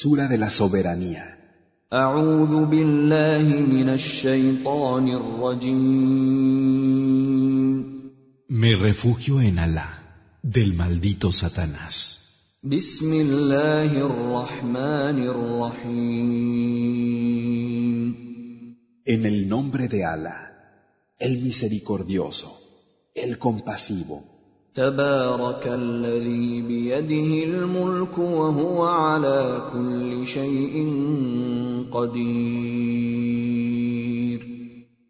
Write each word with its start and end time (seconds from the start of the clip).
Sura 0.00 0.28
de 0.28 0.38
la 0.38 0.48
Soberanía. 0.48 1.24
Me 8.60 8.76
refugio 8.76 9.40
en 9.40 9.58
Alá, 9.58 10.38
del 10.40 10.74
maldito 10.74 11.32
Satanás. 11.32 12.60
En 19.04 19.26
el 19.26 19.48
nombre 19.48 19.88
de 19.88 20.04
Alá, 20.04 20.38
el 21.18 21.42
misericordioso, 21.42 22.56
el 23.16 23.36
compasivo. 23.38 24.37
تبارك 24.74 25.66
الذي 25.66 26.62
بيده 26.62 27.44
الملك 27.44 28.18
وهو 28.18 28.84
على 28.84 29.62
كل 29.72 30.26
شيء 30.26 30.74
قدير 31.92 33.38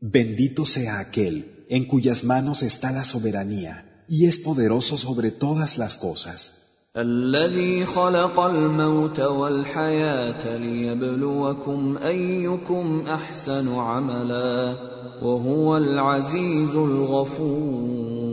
Bendito 0.00 0.64
sea 0.64 1.00
aquel 1.00 1.66
en 1.68 1.84
cuyas 1.84 2.24
manos 2.24 2.62
está 2.62 2.92
la 2.92 3.04
soberanía 3.04 3.74
y 4.08 4.26
es 4.26 4.38
poderoso 4.38 4.96
sobre 4.96 5.30
todas 5.30 5.76
las 5.76 5.96
cosas. 5.98 6.52
الذي 6.96 7.86
خلق 7.86 8.40
الموت 8.40 9.20
والحياة 9.20 10.56
ليبلوكم 10.56 11.98
أيكم 11.98 13.00
أحسن 13.00 13.74
عملا 13.74 14.76
وهو 15.22 15.76
العزيز 15.76 16.74
الغفور 16.74 18.27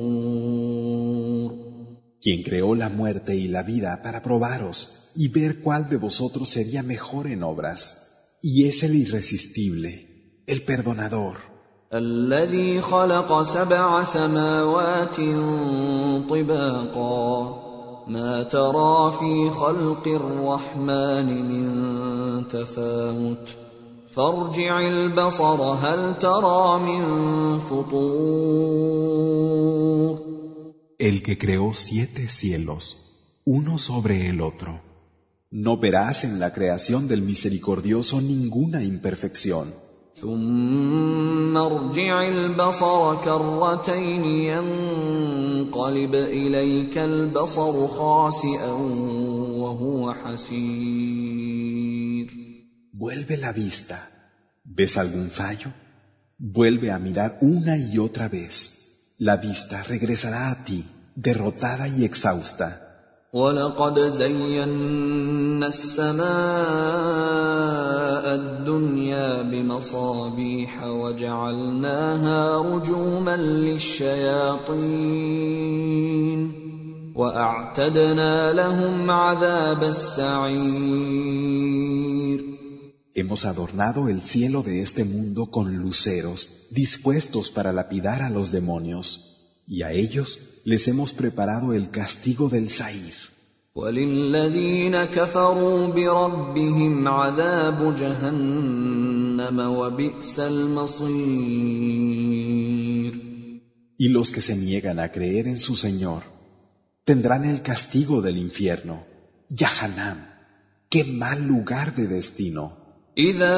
quien 2.24 2.42
creó 2.42 2.74
la 2.74 2.88
muerte 2.88 3.36
y 3.36 3.48
la 3.48 3.62
vida 3.62 4.00
para 4.02 4.22
probaros 4.22 5.10
y 5.14 5.28
ver 5.28 5.62
cuál 5.62 5.88
de 5.88 5.96
vosotros 5.96 6.48
sería 6.48 6.82
mejor 6.82 7.26
en 7.26 7.42
obras. 7.42 8.38
Y 8.42 8.66
es 8.68 8.82
el 8.82 8.94
irresistible, 8.94 10.44
el 10.46 10.62
perdonador, 10.62 11.50
الذي 11.92 12.80
خلق 12.80 13.42
سبع 13.42 14.04
سماوات 14.04 15.16
طباقا 16.30 17.56
ما 18.06 18.42
ترى 18.42 19.12
في 19.18 19.50
خلق 19.50 20.08
الرحمن 20.08 21.48
من 21.48 22.48
تفاوت 22.48 23.56
فارجع 24.12 24.80
البصر 24.80 25.62
هل 25.62 26.18
ترى 26.18 26.78
من 26.78 27.58
فطور 27.58 28.70
el 30.98 31.22
que 31.22 31.38
creó 31.38 31.72
siete 31.72 32.28
cielos, 32.28 32.84
uno 33.44 33.78
sobre 33.78 34.28
el 34.28 34.40
otro. 34.40 34.82
No 35.50 35.78
verás 35.78 36.24
en 36.24 36.38
la 36.38 36.52
creación 36.52 37.08
del 37.08 37.22
misericordioso 37.22 38.20
ninguna 38.20 38.82
imperfección. 38.84 39.74
ثم 40.14 41.56
ارجع 41.56 42.28
البصر 42.28 43.24
كرتين 43.24 44.24
ينقلب 44.24 46.14
اليك 46.14 46.98
البصر 46.98 47.86
خاسئا 47.86 48.72
وهو 49.62 50.14
حسير 50.14 51.60
Vuelve 52.92 53.36
la 53.38 53.52
vista. 53.52 54.10
¿Ves 54.64 54.98
algún 54.98 55.30
fallo? 55.30 55.72
Vuelve 56.38 56.90
a 56.90 56.98
mirar 56.98 57.38
una 57.40 57.78
y 57.78 57.96
otra 57.98 58.28
vez. 58.28 58.83
La 59.17 59.37
vista 59.37 59.81
regresará 59.81 60.51
a 60.51 60.65
ti, 60.65 60.85
derrotada 61.15 61.87
y 61.87 62.03
exhausta. 62.03 62.81
ولقد 63.33 63.99
زينا 63.99 65.67
السماء 65.67 66.25
الدنيا 68.35 69.41
بمصابيح 69.41 70.83
وجعلناها 70.83 72.57
رجوما 72.59 73.37
للشياطين 73.37 74.75
واعتدنا 77.15 78.53
لهم 78.53 79.11
عذاب 79.11 79.83
السعير 79.83 81.25
Hemos 83.17 83.45
adornado 83.45 84.09
el 84.09 84.21
cielo 84.21 84.61
de 84.61 84.81
este 84.81 85.05
mundo 85.05 85.49
con 85.49 85.73
luceros 85.77 86.67
dispuestos 86.71 87.49
para 87.49 87.71
lapidar 87.71 88.21
a 88.21 88.29
los 88.29 88.51
demonios, 88.51 89.63
y 89.65 89.83
a 89.83 89.93
ellos 89.93 90.59
les 90.65 90.89
hemos 90.89 91.13
preparado 91.13 91.73
el 91.73 91.89
castigo 91.91 92.49
del 92.49 92.69
Sair. 92.69 93.15
Y 103.97 104.09
los 104.09 104.31
que 104.33 104.41
se 104.41 104.57
niegan 104.57 104.99
a 104.99 105.11
creer 105.13 105.47
en 105.47 105.59
su 105.59 105.77
Señor 105.77 106.23
tendrán 107.05 107.45
el 107.45 107.61
castigo 107.61 108.21
del 108.21 108.35
infierno, 108.35 109.05
Yahanam, 109.47 110.17
qué 110.89 111.05
mal 111.05 111.47
lugar 111.47 111.95
de 111.95 112.07
destino 112.07 112.84
اذا 113.18 113.56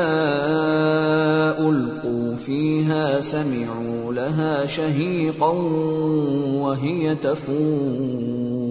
القوا 1.59 2.37
فيها 2.37 3.21
سمعوا 3.21 4.13
لها 4.13 4.67
شهيقا 4.67 5.53
وهي 6.63 7.15
تفور 7.17 8.63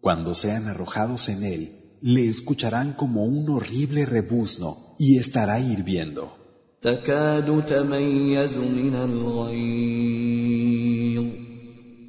Cuando 0.00 0.34
sean 0.34 0.68
arrojados 0.68 1.30
en 1.30 1.44
él, 1.44 1.62
le 2.02 2.28
escucharán 2.28 2.92
como 2.92 3.24
un 3.24 3.48
horrible 3.48 4.04
rebuzno 4.04 4.96
y 4.98 5.16
estará 5.18 5.60
hirviendo. 5.60 6.32
تكاد 6.82 7.64
تميز 7.66 8.58
من 8.58 8.94
الغيظ 8.94 10.24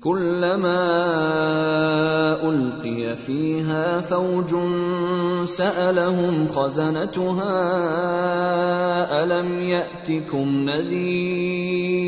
كلما 0.03 0.81
القي 2.49 3.16
فيها 3.16 4.01
فوج 4.01 4.51
سالهم 5.47 6.47
خزنتها 6.47 7.53
الم 9.23 9.59
ياتكم 9.61 10.69
نذير 10.69 12.05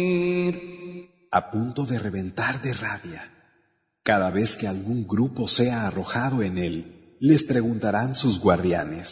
a 1.31 1.51
punto 1.51 1.85
de 1.85 1.97
reventar 1.99 2.61
de 2.61 2.73
rabia. 2.73 3.23
Cada 4.03 4.29
vez 4.31 4.55
que 4.55 4.67
algún 4.67 5.05
grupo 5.07 5.47
sea 5.47 5.85
arrojado 5.87 6.41
en 6.41 6.57
él, 6.57 6.75
les 7.19 7.43
preguntarán 7.43 8.15
sus 8.15 8.39
guardianes, 8.39 9.07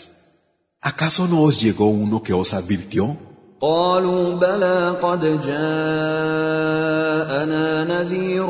¿acaso 0.82 1.28
no 1.28 1.42
os 1.42 1.60
llegó 1.62 1.88
uno 1.88 2.24
que 2.24 2.34
os 2.34 2.54
advirtió? 2.54 3.18
قالوا 3.61 4.41
بلى 4.41 4.97
قد 5.03 5.21
جاءنا 5.21 5.65
نذير 7.85 8.47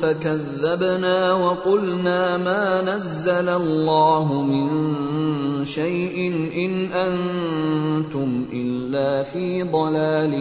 فكذبنا 0.00 1.32
وقلنا 1.32 2.36
ما 2.36 2.82
نزل 2.82 3.48
الله 3.48 4.42
من 4.42 4.68
شيء 5.64 6.16
ان 6.64 6.92
أنتم 6.92 8.46
الا 8.52 9.22
في 9.22 9.62
ضلال 9.62 10.32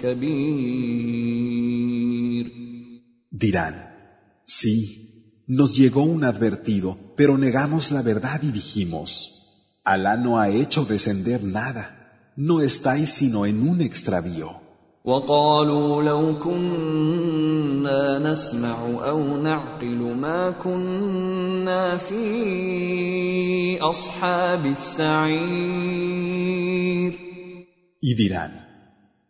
كبير 0.00 1.32
Dirán, 3.42 3.74
sí, 4.46 4.74
nos 5.48 5.76
llegó 5.76 6.02
un 6.04 6.22
advertido, 6.24 6.96
pero 7.16 7.36
negamos 7.36 7.90
la 7.90 8.02
verdad 8.02 8.40
y 8.42 8.52
dijimos, 8.52 9.08
Alá 9.84 10.16
no 10.16 10.38
ha 10.38 10.48
hecho 10.48 10.84
descender 10.84 11.42
nada, 11.42 12.01
no 12.35 12.61
estáis 12.61 13.09
sino 13.09 13.45
en 13.45 13.67
un 13.67 13.81
extravío. 13.81 14.67
وقالوا 15.07 16.03
لو 16.03 16.39
كنا 16.39 18.19
نسمع 18.19 19.07
او 19.07 19.37
نعقل 19.37 19.97
ما 19.97 20.51
كنا 20.51 21.97
في 21.97 23.79
اصحاب 23.79 24.65
السعير 24.65 26.07
Y 28.01 28.13
dirán, 28.15 28.51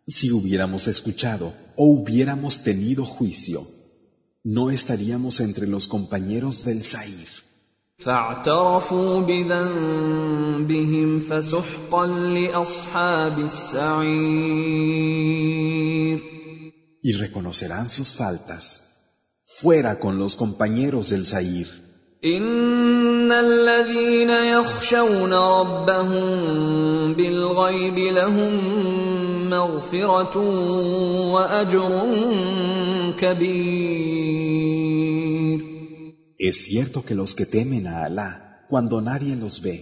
si 0.07 0.31
hubiéramos 0.31 0.87
escuchado 0.87 1.53
o 1.75 1.85
hubiéramos 1.95 2.63
tenido 2.63 3.05
juicio, 3.05 3.67
no 4.43 4.71
estaríamos 4.71 5.39
entre 5.39 5.67
los 5.67 5.87
compañeros 5.87 6.65
del 6.65 6.81
Sair. 6.83 7.29
فاعترفوا 8.04 9.20
بذنبهم 9.20 11.20
فسحقا 11.20 12.06
لأصحاب 12.06 13.38
السعير 13.38 14.92
Y 17.04 17.12
reconocerán 17.14 17.88
sus 17.88 18.14
faltas. 18.14 18.64
Fuera 19.44 19.98
con 19.98 20.18
los 20.18 20.36
compañeros 20.36 21.10
del 21.10 21.26
Sair. 21.26 21.66
إن 22.24 23.32
الذين 23.32 24.30
يخشون 24.30 25.34
ربهم 25.34 26.24
بالغيب 27.14 27.98
لهم 27.98 28.52
مغفرة 29.50 30.36
وأجر 31.34 32.06
كبير 33.18 34.91
Es 36.41 36.65
cierto 36.65 37.03
que 37.03 37.15
los 37.15 37.33
que 37.35 37.45
temen 37.45 37.87
a 37.87 38.03
Alá 38.03 38.65
cuando 38.69 39.01
nadie 39.01 39.35
los 39.35 39.61
ve. 39.61 39.77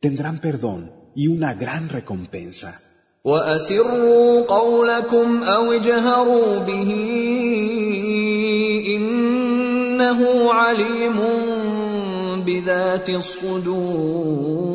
Tendrán 0.00 0.40
perdón 0.40 0.92
y 1.14 1.28
una 1.28 1.54
gran 1.54 1.88
recompensa. 1.88 2.80
وأسروا 3.24 4.40
قولكم 4.46 5.42
أو 5.42 5.72
اجهروا 5.72 6.58
به 6.58 6.90
إنه 8.96 10.52
عليم 10.52 11.16
بذات 12.46 13.10
الصدور 13.10 14.68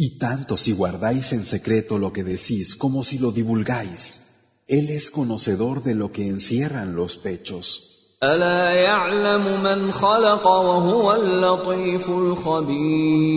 Y 0.00 0.18
tanto 0.18 0.56
si 0.56 0.72
guardáis 0.72 1.32
en 1.32 1.44
secreto 1.44 1.98
lo 1.98 2.12
que 2.12 2.22
decís 2.22 2.76
como 2.76 3.02
si 3.02 3.18
lo 3.18 3.32
divulgáis, 3.32 4.20
Él 4.68 4.90
es 4.90 5.10
conocedor 5.10 5.82
de 5.82 5.96
lo 5.96 6.12
que 6.12 6.28
encierran 6.28 6.94
los 6.94 7.16
pechos. 7.16 7.91
ألا 8.23 8.73
يعلم 8.73 9.63
من 9.63 9.91
خلق 9.91 10.47
وهو 10.47 11.13
اللطيف 11.13 12.09
الخبير 12.09 13.33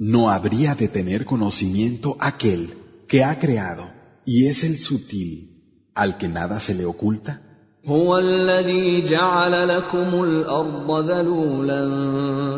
No 0.00 0.30
habría 0.30 0.74
de 0.74 0.88
tener 0.88 1.20
conocimiento 1.26 2.16
aquel 2.20 2.60
que 3.06 3.22
ha 3.22 3.38
creado 3.38 3.84
y 4.24 4.46
es 4.46 4.64
el 4.64 4.78
sutil, 4.78 5.30
al 5.94 6.16
que 6.18 6.28
nada 6.28 6.58
se 6.60 6.74
le 6.74 6.84
oculta. 6.86 7.40
هو 7.86 8.18
الذي 8.18 9.02
جعل 9.02 9.68
لكم 9.68 10.24
الأرض 10.24 11.10
ذلولا 11.10 11.88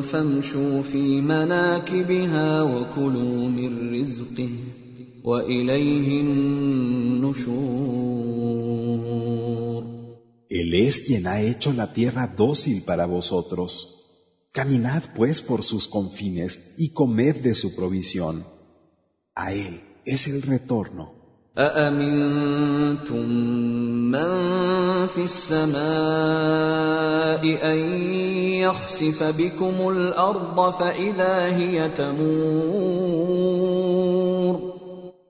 فامشوا 0.00 0.82
في 0.82 1.20
مناكبها 1.20 2.62
وكلوا 2.62 3.48
من 3.48 3.94
رزقه 3.94 4.50
وإليه 5.24 6.20
النشور 6.20 7.82
Él 10.51 10.73
es 10.73 11.01
quien 11.01 11.27
ha 11.27 11.41
hecho 11.41 11.73
la 11.73 11.93
tierra 11.93 12.27
dócil 12.27 12.83
para 12.83 13.05
vosotros. 13.05 13.71
Caminad 14.51 15.03
pues 15.15 15.41
por 15.41 15.63
sus 15.63 15.87
confines 15.87 16.73
y 16.77 16.89
comed 16.89 17.35
de 17.37 17.53
su 17.53 17.75
provisión. 17.75 18.45
A 19.35 19.53
Él 19.53 19.81
es 20.05 20.27
el 20.27 20.41
retorno. 20.41 21.17
أأمنتم 21.57 23.29
من 24.11 24.29
في 25.07 25.21
السماء 25.23 25.77
أن 27.73 27.77
يخسف 28.61 29.23
بكم 29.23 29.89
الأرض 29.89 30.71
فإذا 30.73 31.55
هي 31.57 31.89
تمور 31.89 33.47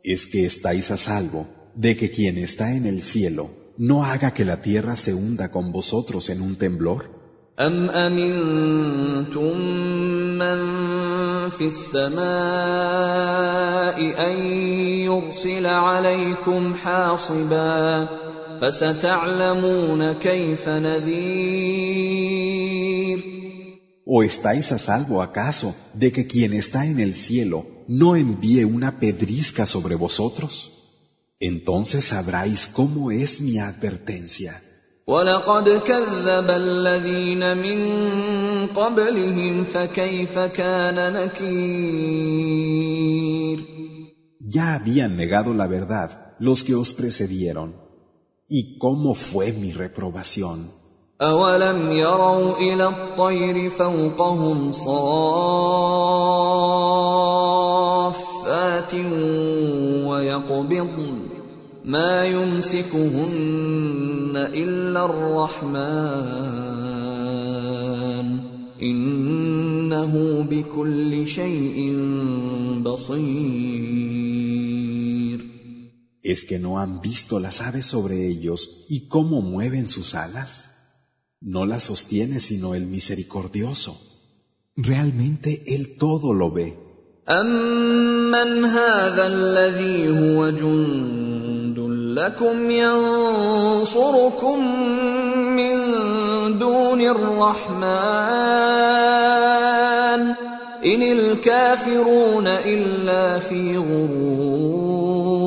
Es 0.03 0.27
que 0.27 0.45
estáis 0.45 0.91
a 0.91 0.97
salvo 0.97 1.47
de 1.75 1.95
que 1.97 2.09
quien 2.09 2.37
está 2.37 2.75
en 2.75 2.85
el 2.85 3.03
cielo 3.03 3.49
no 3.77 4.03
haga 4.03 4.33
que 4.33 4.45
la 4.45 4.61
tierra 4.61 4.95
se 4.95 5.13
hunda 5.13 5.51
con 5.51 5.71
vosotros 5.71 6.29
en 6.29 6.41
un 6.41 6.55
temblor. 6.57 7.17
أم 7.59 7.89
أمنتم 7.89 9.57
من 10.37 10.59
في 11.49 11.67
السماء 11.67 12.17
أن 13.97 14.37
يرسل 15.09 15.65
عليكم 15.65 16.73
حاصبا 16.73 18.07
فستعلمون 18.61 20.13
كيف 20.13 20.69
نذير 20.69 22.07
¿O 24.09 24.23
estáis 24.23 24.71
a 24.71 24.77
salvo 24.77 25.21
acaso 25.21 25.75
de 25.93 26.13
que 26.13 26.27
quien 26.27 26.53
está 26.53 26.85
en 26.85 27.01
el 27.01 27.13
cielo 27.13 27.65
no 27.89 28.15
envíe 28.15 28.63
una 28.63 28.99
pedrisca 28.99 29.65
sobre 29.65 29.95
vosotros? 29.95 30.80
Entonces 31.41 32.05
sabráis 32.05 32.67
cómo 32.67 33.11
es 33.11 33.41
mi 33.41 33.59
advertencia. 33.59 34.61
ولقد 35.07 35.69
كذب 35.69 36.49
الذين 36.49 37.57
من 37.57 37.79
قبلهم 38.75 39.63
فكيف 39.63 40.39
كان 40.39 41.13
نكير 41.13 42.07
Ya 44.49 44.75
habían 44.75 45.17
negado 45.17 45.53
la 45.53 45.67
verdad 45.67 46.35
los 46.39 46.63
que 46.63 46.75
os 46.75 46.93
precedieron. 46.93 47.75
¿Y 48.49 48.77
cómo 48.77 49.13
fue 49.13 49.53
mi 49.53 49.71
reprobación? 49.73 50.71
أولم 51.21 51.91
يروا 51.91 52.57
إلى 52.57 52.87
الطير 52.87 53.69
فوقهم 53.69 54.71
صافات 54.71 56.60
ما 61.87 62.23
يمسكهن 62.25 63.27
الا 64.35 65.05
الرحمن 65.05 66.57
انه 68.81 70.43
بكل 70.49 71.27
شيء 71.27 71.95
بصير 72.83 73.97
¿Es 76.23 76.43
que 76.43 76.59
no 76.59 76.77
han 76.77 76.99
visto 76.99 77.39
las 77.39 77.61
aves 77.61 77.85
sobre 77.85 78.27
ellos 78.27 78.85
y 78.89 79.07
cómo 79.07 79.41
mueven 79.41 79.87
sus 79.87 80.13
alas? 80.13 80.71
No 81.39 81.65
las 81.65 81.83
sostiene 81.83 82.41
sino 82.41 82.75
el 82.75 82.85
misericordioso. 82.85 83.97
Realmente 84.75 85.63
Él 85.73 85.95
todo 85.97 86.33
lo 86.33 86.51
ve. 86.51 86.77
أمن 87.29 88.65
هذا 88.65 89.27
الذي 89.27 90.09
هو 90.09 90.49
جند 90.49 91.20
لكم 92.11 92.71
ينصركم 92.71 94.59
من 95.55 95.75
دون 96.59 97.01
الرحمن 97.01 97.87
إن 100.85 101.01
الكافرون 101.01 102.47
إلا 102.47 103.39
في 103.39 103.77
غرور 103.77 105.37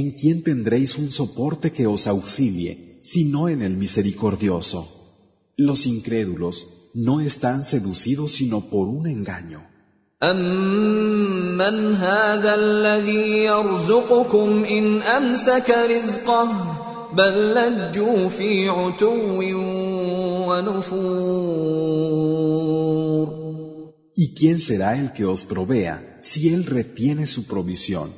¿En 0.00 0.10
quién 0.20 0.42
tendréis 0.42 0.98
un 0.98 1.12
soporte 1.12 1.70
que 1.76 1.86
os 1.86 2.08
auxilie, 2.08 2.98
sino 3.00 3.48
en 3.48 3.62
el 3.62 3.76
misericordioso? 3.76 4.80
Los 5.56 5.86
incrédulos 5.86 6.90
no 6.94 7.20
están 7.20 7.62
seducidos 7.62 8.32
sino 8.32 8.60
por 8.72 8.88
un 8.88 9.06
engaño. 9.06 9.60
أمن 10.23 11.95
هذا 11.95 12.55
الذي 12.55 13.43
يرزقكم 13.43 14.65
إن 14.65 15.01
أمسك 15.01 15.75
رزقه 15.89 16.51
بل 17.13 17.53
لجوا 17.53 18.29
في 18.29 18.69
عتو 18.69 19.39
ونفور 20.49 22.09
¿Y 24.15 24.33
quién 24.35 24.59
será 24.59 24.97
el 24.97 25.13
que 25.13 25.23
os 25.23 25.45
provea 25.45 26.19
si 26.21 26.53
Él 26.53 26.65
retiene 26.65 27.25
su 27.25 27.47
provisión? 27.47 28.13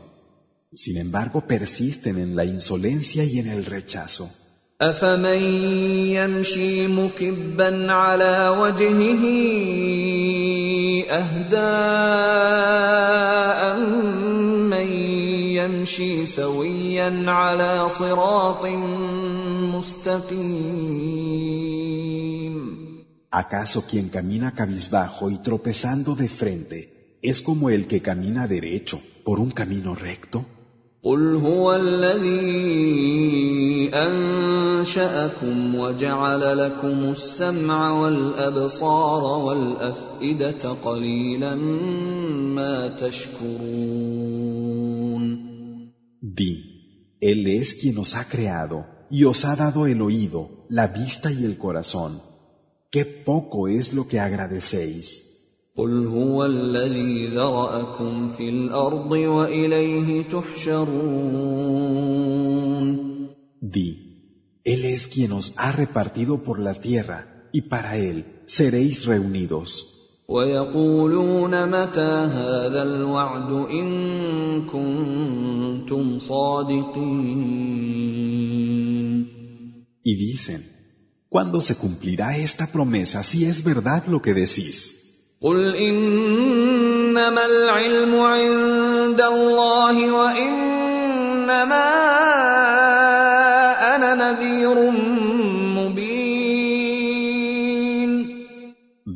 Sin 0.73 0.97
embargo, 0.97 1.41
persisten 1.41 2.17
en 2.17 2.35
la 2.35 2.45
insolencia 2.45 3.23
y 3.23 3.37
en 3.37 3.47
el 3.47 3.65
rechazo. 3.65 4.31
أفمن 4.81 5.41
يمشي 6.17 6.87
مكبا 6.87 7.93
على 7.93 8.49
وجهه 8.49 9.23
أهدى 11.10 11.72
أمن 13.72 14.90
يمشي 15.58 16.26
سويا 16.26 17.24
على 17.26 17.88
صراط 17.88 18.66
مستقيم 19.74 21.06
¿Acaso 23.30 23.78
quien 23.86 24.08
camina 24.08 24.54
cabizbajo 24.54 25.30
y 25.30 25.36
tropezando 25.38 26.14
de 26.14 26.28
frente 26.28 26.78
es 27.22 27.42
como 27.42 27.68
el 27.68 27.86
que 27.86 28.00
camina 28.00 28.46
derecho 28.46 28.96
por 29.24 29.40
un 29.40 29.50
camino 29.50 29.94
recto? 29.94 30.46
قل 31.03 31.35
هو 31.35 31.75
الذي 31.75 32.29
انشاكم 33.93 35.75
وجعل 35.75 36.57
لكم 36.57 37.11
السمع 37.11 37.91
والابصار 38.01 39.23
والافئده 39.23 40.69
قليلا 40.83 41.55
ما 42.55 42.97
تشكرون 42.99 44.31
Di, 46.21 46.53
Él 47.19 47.47
es 47.47 47.73
quien 47.73 47.97
os 47.97 48.15
ha 48.15 48.25
creado 48.29 48.85
y 49.09 49.23
os 49.23 49.43
ha 49.43 49.55
dado 49.55 49.87
el 49.87 50.01
oído, 50.01 50.65
la 50.69 50.87
vista 50.87 51.31
y 51.31 51.45
el 51.45 51.57
corazón. 51.57 52.21
Qué 52.91 53.05
poco 53.05 53.67
es 53.67 53.93
lo 53.93 54.07
que 54.07 54.19
agradecéis. 54.19 55.30
قل 55.76 56.06
هو 56.06 56.44
الذي 56.44 57.26
ذرأكم 57.26 58.28
في 58.28 58.48
الأرض 58.48 59.10
وإليه 59.10 60.22
تحشرون 60.22 61.86
Di, 63.60 63.88
Él 64.64 64.84
es 64.84 65.08
quien 65.08 65.32
os 65.32 65.54
ha 65.56 65.72
repartido 65.72 66.42
por 66.42 66.58
la 66.60 66.74
tierra 66.74 67.48
y 67.52 67.62
para 67.62 67.96
Él 67.96 68.24
seréis 68.46 69.04
reunidos. 69.06 69.96
ويقولون 70.28 71.66
متى 71.68 72.00
هذا 72.00 72.82
الوعد 72.82 73.50
إن 73.52 73.88
كنتم 74.66 76.18
صادقين 76.18 77.66
Y 80.04 80.14
dicen, 80.14 80.76
¿Cuándo 81.28 81.60
se 81.60 81.76
cumplirá 81.76 82.36
esta 82.38 82.66
promesa 82.68 83.22
si 83.22 83.44
es 83.44 83.62
verdad 83.62 84.06
lo 84.06 84.22
que 84.22 84.32
decís? 84.32 84.99
قل 85.42 85.76
انما 85.76 87.46
العلم 87.46 88.20
عند 88.20 89.20
الله 89.20 90.12
وانما 90.12 91.86
انا 93.96 94.14
نذير 94.14 94.90
مبين 95.76 96.56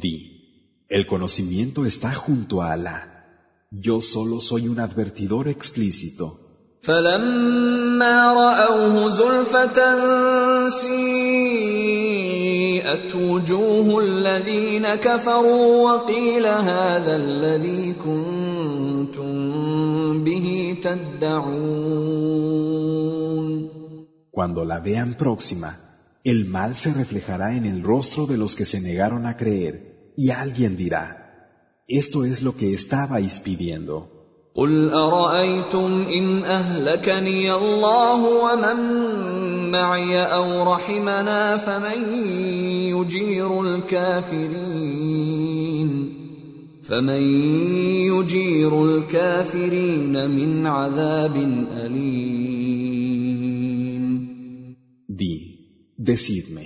Di, 0.03 0.17
el 0.89 1.07
conocimiento 1.07 1.85
está 1.85 2.15
junto 2.15 2.63
a 2.63 2.73
Alá. 2.73 2.99
Yo 3.71 4.01
solo 4.01 4.41
soy 4.41 4.69
un 4.69 4.79
advertidor 4.81 5.49
explícito. 5.49 6.39
فلما 6.83 8.33
راوه 8.33 9.11
زلفه 9.11 9.79
سيئت 12.85 13.15
وجوه 13.15 13.89
الذين 14.05 14.87
كفروا 14.95 15.69
وقيل 15.87 16.47
هذا 16.47 17.17
الذي 17.17 17.95
كنتم 18.05 19.35
به 20.25 20.77
تدعون 20.83 22.11
Cuando 24.37 24.65
la 24.65 24.79
vean 24.81 25.11
próxima, 25.25 25.71
el 26.33 26.41
mal 26.57 26.75
se 26.83 26.91
reflejará 27.03 27.49
en 27.59 27.65
el 27.73 27.83
rostro 27.83 28.23
de 28.27 28.37
los 28.43 28.53
que 28.59 28.67
se 28.73 28.81
negaron 28.81 29.27
a 29.27 29.37
creer, 29.37 29.75
y 30.17 30.31
alguien 30.31 30.77
dirá, 30.77 31.05
esto 31.89 32.25
es 32.25 32.37
lo 32.47 32.53
que 32.57 32.69
estabais 32.73 33.35
pidiendo. 33.41 33.97
قل 34.55 34.91
ارايتم 34.91 36.07
ان 36.15 36.45
اهلكني 36.45 37.55
الله 37.55 38.25
ومن 38.45 38.79
معي 39.75 40.23
او 40.23 40.73
رحمنا 40.73 41.57
فمن 41.57 42.19
يجير 42.95 43.63
الكافرين 43.63 45.11
فمن 46.83 47.23
يجير 48.13 48.85
الكافرين 48.85 50.31
من 50.31 50.67
عذاب 50.67 51.37
اليم 51.87 53.01
Di, 55.21 55.95
decidme, 55.99 56.65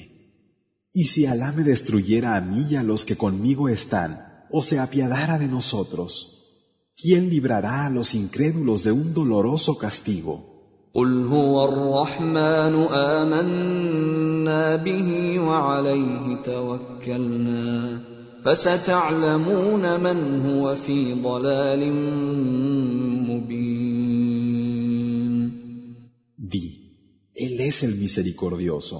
¿y 0.93 1.05
si 1.05 1.27
Alá 1.27 1.51
me 1.51 1.65
destruyera 1.65 2.37
a 2.37 2.41
mí 2.41 2.67
y 2.71 2.77
a 2.77 2.85
los 2.85 3.05
que 3.05 3.17
conmigo 3.17 3.69
están, 3.69 4.11
o 4.51 4.63
se 4.63 4.79
apiadara 4.79 5.39
de 5.39 5.49
nosotros? 5.49 6.11
¿Quién 6.97 7.31
librará 7.31 7.87
a 7.87 7.91
los 7.91 8.15
incrédulos 8.15 8.85
de 8.85 8.93
un 8.93 9.13
doloroso 9.13 9.77
castigo? 9.77 10.58
قل 10.95 11.27
هو 11.27 11.65
الرحمن 11.69 12.75
آمنا 12.93 14.77
به 14.77 15.39
وعليه 15.39 16.43
توكلنا 16.45 18.01
فستعلمون 18.45 20.01
من 20.01 20.41
هو 20.47 20.75
في 20.75 21.15
ضلال 21.15 21.93
مبين 23.31 24.05
Di, 26.55 26.67
Él 27.35 27.61
es 27.61 27.83
el 27.83 27.95
misericordioso. 27.97 28.97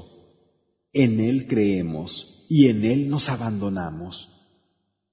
En 0.93 1.21
Él 1.21 1.47
creemos 1.47 2.47
y 2.49 2.69
en 2.69 2.85
Él 2.85 3.11
nos 3.11 3.29
abandonamos. 3.29 4.15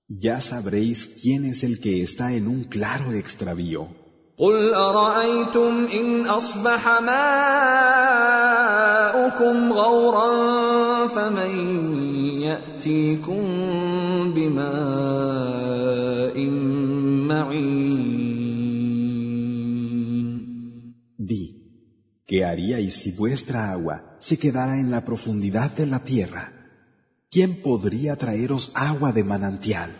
Ya 0.07 0.41
sabréis 0.41 1.07
quién 1.21 1.45
es 1.45 1.63
el 1.63 1.79
que 1.79 2.03
está 2.03 2.33
en 2.33 2.47
un 2.47 2.63
claro 2.63 3.13
extravío. 3.13 3.89
قل 4.41 4.73
أرأيتم 4.73 5.85
إن 5.93 6.25
أصبح 6.25 7.01
ماؤكم 7.01 7.21
غورا 9.73 10.31
فمن 11.07 11.51
يأتيكم 12.41 13.41
بماء 14.35 15.91
معين 17.29 18.01
Di, 21.17 21.43
¿qué 22.25 22.45
haríais 22.45 22.95
si 22.95 23.11
vuestra 23.11 23.69
agua 23.71 24.17
se 24.19 24.39
quedara 24.39 24.79
en 24.79 24.89
la 24.89 25.05
profundidad 25.05 25.69
de 25.71 25.85
la 25.85 26.03
tierra? 26.03 26.51
¿Quién 27.29 27.61
podría 27.61 28.15
traeros 28.15 28.71
agua 28.73 29.11
de 29.11 29.23
manantial? 29.23 29.91